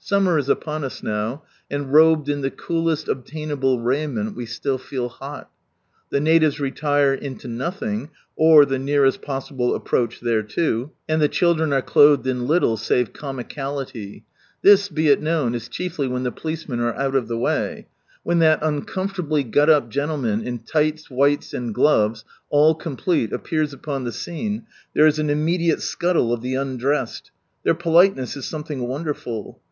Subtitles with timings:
[0.00, 5.08] Summer is upon us now, and robed in the coolest obtainable raiment we still feel
[5.08, 5.42] hoL
[6.10, 10.36] The natives retire into nothing, or the nearest possible approach thereto.
[10.36, 12.78] With the Power of God behind it 35 and the children aie clothed in Itttie,
[12.78, 14.24] save comicality.
[14.62, 17.86] This, be it known, is chiefly when the pohceman is out of the way.
[18.24, 24.02] When that uncomfortably got up gentleman in tights, whites, and gloves, all complete, appears upon
[24.04, 27.30] the scene, there is an immediate scuttle of the undressed.
[27.62, 29.60] Their politeness is something wonderful.